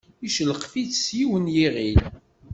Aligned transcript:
Yeccelqef-itt 0.23 0.99
s 1.03 1.05
yiwen 1.17 1.45
n 1.51 1.53
yiɣil. 1.55 2.01